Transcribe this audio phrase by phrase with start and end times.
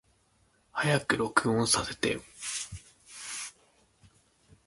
[0.73, 2.21] 早く録音させてよ。